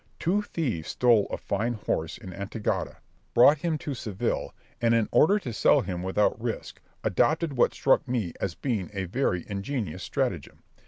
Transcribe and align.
Two 0.17 0.41
thieves 0.41 0.89
stole 0.89 1.27
a 1.29 1.37
fine 1.37 1.73
horse 1.75 2.17
in 2.17 2.33
Antequera, 2.33 2.97
brought 3.35 3.59
him 3.59 3.77
to 3.77 3.93
Seville, 3.93 4.51
and 4.81 4.95
in 4.95 5.07
order 5.11 5.37
to 5.37 5.53
sell 5.53 5.81
him 5.81 6.01
without 6.01 6.41
risk, 6.41 6.81
adopted 7.03 7.53
what 7.53 7.75
struck 7.75 8.07
me 8.07 8.33
as 8.41 8.55
being 8.55 8.89
a 8.93 9.03
very 9.03 9.45
ingenious 9.47 10.01
stratagem. 10.01 10.63